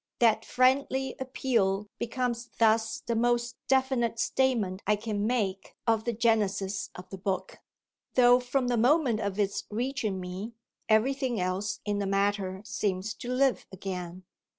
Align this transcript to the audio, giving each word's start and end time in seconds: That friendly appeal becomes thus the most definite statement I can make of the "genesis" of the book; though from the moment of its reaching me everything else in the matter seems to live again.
That 0.17 0.43
friendly 0.43 1.13
appeal 1.19 1.87
becomes 1.99 2.49
thus 2.57 3.01
the 3.05 3.15
most 3.15 3.57
definite 3.67 4.17
statement 4.17 4.81
I 4.87 4.95
can 4.95 5.27
make 5.27 5.75
of 5.85 6.05
the 6.05 6.11
"genesis" 6.11 6.89
of 6.95 7.07
the 7.11 7.19
book; 7.19 7.59
though 8.15 8.39
from 8.39 8.67
the 8.67 8.77
moment 8.77 9.19
of 9.19 9.39
its 9.39 9.65
reaching 9.69 10.19
me 10.19 10.53
everything 10.89 11.39
else 11.39 11.81
in 11.85 11.99
the 11.99 12.07
matter 12.07 12.63
seems 12.65 13.13
to 13.13 13.29
live 13.31 13.67
again. 13.71 14.23